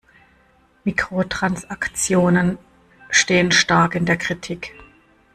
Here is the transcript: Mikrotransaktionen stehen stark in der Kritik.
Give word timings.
Mikrotransaktionen 0.83 2.57
stehen 3.11 3.51
stark 3.51 3.93
in 3.93 4.07
der 4.07 4.17
Kritik. 4.17 4.73